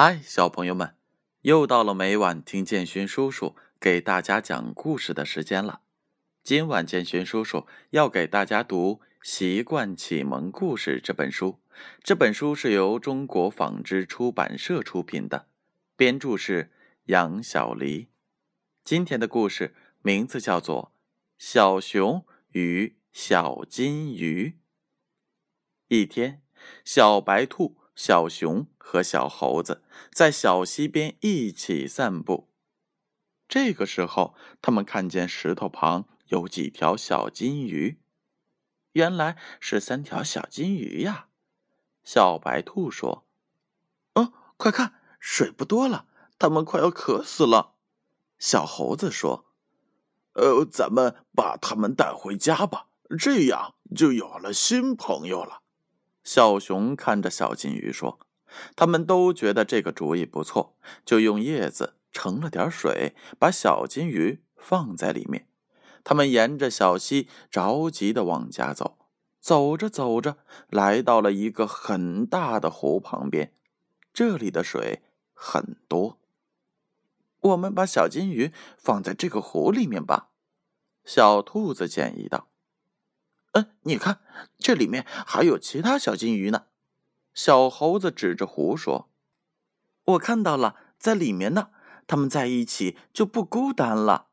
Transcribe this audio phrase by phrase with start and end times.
[0.00, 0.94] 嗨，小朋友们，
[1.40, 5.80] 又到了每晚听建勋叔叔给大家讲故事的时间了。
[6.44, 11.58] 今晚建勋叔叔要给大家读《习惯启蒙故事》这本书。
[12.04, 15.48] 这本书是由中国纺织出版社出品的，
[15.96, 16.70] 编著是
[17.06, 18.06] 杨小黎。
[18.84, 20.92] 今天的故事名字叫做
[21.44, 24.50] 《小熊与小金鱼》。
[25.88, 26.40] 一天，
[26.84, 27.76] 小白兔。
[27.98, 32.48] 小熊和小猴子在小溪边一起散步。
[33.48, 37.98] 这个时候，他们看见石头旁有几条小金鱼，
[38.92, 41.26] 原来是三条小金鱼呀。
[42.04, 43.26] 小白兔说
[44.14, 46.06] ：“嗯，快看，水不多了，
[46.38, 47.74] 它们快要渴死了。”
[48.38, 49.46] 小猴子说
[50.34, 52.86] ：“呃，咱们把它们带回家吧，
[53.18, 55.62] 这样就有了新朋友了。”
[56.28, 58.18] 小熊看着小金鱼说
[58.76, 65.48] ：“他们都觉得这个主意不错，就用叶子盛了点水，把小金鱼放在里面。
[66.04, 68.98] 他们沿着小溪着急的往家走，
[69.40, 70.36] 走着走着，
[70.68, 73.54] 来到了一个很大的湖旁边。
[74.12, 75.00] 这里的水
[75.32, 76.18] 很多，
[77.40, 80.28] 我们把小金鱼放在这个湖里面吧。”
[81.06, 82.48] 小兔子建议道。
[83.82, 84.20] 你看，
[84.58, 86.66] 这里面还有其他小金鱼呢。
[87.34, 89.08] 小猴子指着湖说
[90.04, 91.70] ：“我看到了，在里面呢。
[92.06, 94.28] 它们在一起就不孤单了。”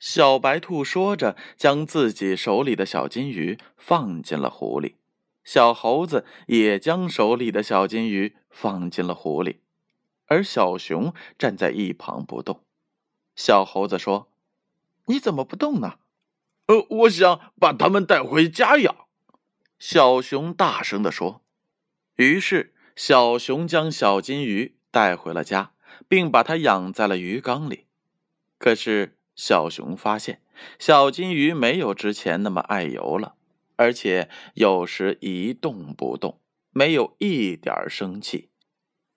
[0.00, 4.96] 小白兔说着，将自己手里的小金鱼放进了湖里。
[5.44, 9.60] 小猴子也将手里的小金鱼放进了湖里，
[10.26, 12.64] 而小熊站在一旁不动。
[13.36, 14.28] 小猴子说
[15.06, 15.98] ：“你怎么不动呢？”
[16.66, 18.94] 呃，我想把它们带回家养。”
[19.78, 21.42] 小熊大声地说。
[22.16, 25.72] 于是，小熊将小金鱼带回了家，
[26.06, 27.86] 并把它养在了鱼缸里。
[28.58, 30.42] 可是，小熊发现
[30.78, 33.34] 小金鱼没有之前那么爱游了，
[33.76, 36.40] 而且有时一动不动，
[36.70, 38.50] 没有一点生气。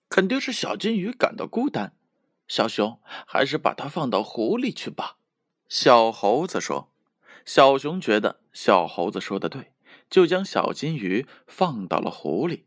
[0.08, 1.94] 肯定是小金鱼感到孤单。
[2.48, 5.18] 小熊，还是把它放到湖里去吧。”
[5.68, 6.92] 小猴子说。
[7.46, 9.72] 小熊觉得小猴子说的对，
[10.10, 12.66] 就将小金鱼放到了湖里。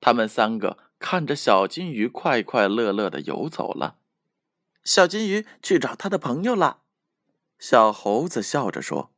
[0.00, 3.98] 他们三个看着小金鱼快快乐乐的游走了。
[4.84, 6.82] 小金鱼去找他的朋友了。
[7.58, 9.10] 小猴子笑着说：“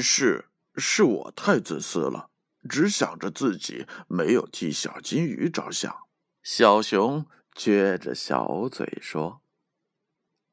[0.00, 2.30] 是，是我太自私了，
[2.68, 6.04] 只想着自己，没有替小金鱼着想。”
[6.42, 9.42] 小熊撅着小嘴说：“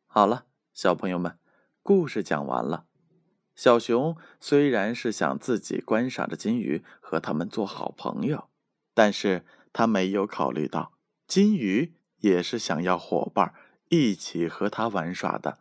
[0.05, 1.39] 好了，小朋友们，
[1.81, 2.85] 故事讲完了。”
[3.59, 8.47] 小熊虽然是想自己观赏着金鱼和它们做好朋友，
[8.93, 9.43] 但是
[9.73, 10.93] 他没有考虑到
[11.27, 13.53] 金鱼也是想要伙伴
[13.89, 15.59] 一起和它玩耍的。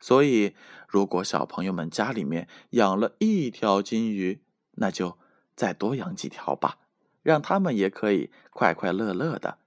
[0.00, 0.56] 所以，
[0.88, 5.16] 如果小朋友们家里面养了一条金鱼，那就
[5.54, 6.78] 再多养几条吧，
[7.22, 9.58] 让他们也可以快快乐乐的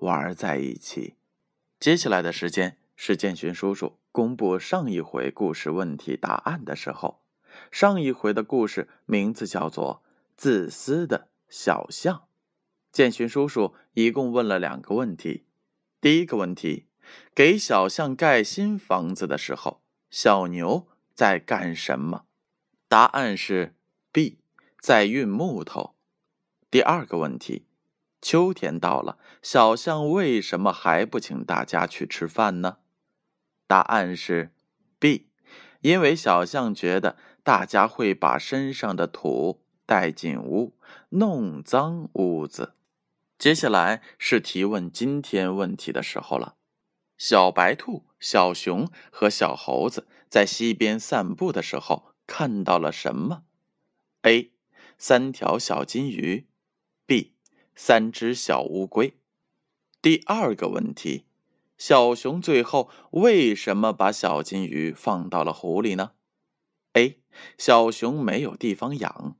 [0.00, 1.14] 玩在一起。
[1.78, 7.22] 接下来的时间是建勋叔叔公布上一回故事问题答案的时候。
[7.70, 10.02] 上一回的故事名字叫做
[10.36, 12.16] 《自私的小象》。
[12.90, 15.46] 建勋叔叔一共问了两个问题。
[16.00, 16.86] 第一个问题，
[17.34, 22.24] 给小象盖新房子的时候，小牛在干什么？
[22.88, 23.76] 答案是
[24.10, 24.40] B，
[24.80, 25.94] 在运木头。
[26.68, 27.66] 第二个问题，
[28.20, 32.78] 秋天到了，小象为什么还不请大家去吃饭呢？
[33.70, 34.50] 答案是
[34.98, 35.28] B，
[35.82, 37.16] 因为小象觉得。
[37.42, 40.76] 大家会把身上的土带进屋，
[41.08, 42.74] 弄脏屋子。
[43.38, 46.56] 接下来是提问今天问题的时候了。
[47.16, 53.44] 小白兔、小熊和小猴子在溪边散步的时候看到了什么
[54.22, 54.52] ？A.
[54.98, 56.46] 三条小金鱼。
[57.06, 57.32] B.
[57.74, 59.14] 三只小乌龟。
[60.02, 61.24] 第二个问题：
[61.80, 66.12] 小熊最后为什么把小金鱼放到了湖里呢
[66.92, 67.22] ？A.
[67.56, 69.38] 小熊没有地方养。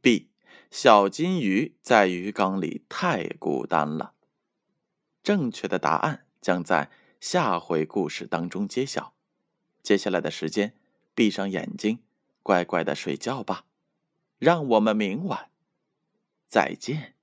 [0.00, 0.30] B.
[0.70, 4.14] 小金鱼在鱼缸里太孤单了。
[5.22, 6.90] 正确的答案将在
[7.20, 9.12] 下回故事当中揭晓。
[9.82, 10.74] 接下来的时间，
[11.14, 11.98] 闭上眼睛，
[12.42, 13.66] 乖乖的睡觉吧。
[14.38, 15.50] 让我们明晚
[16.48, 17.13] 再见。